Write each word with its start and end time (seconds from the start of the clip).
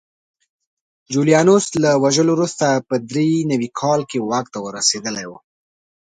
جولیانوس 1.13 1.65
له 1.83 1.91
وژلو 2.03 2.31
وروسته 2.35 2.67
په 2.87 2.95
درې 3.09 3.27
نوي 3.51 3.69
کال 3.79 4.01
کې 4.09 4.17
واک 4.29 4.45
ته 4.53 4.57
رسېدلی 4.77 5.25
و 5.27 5.31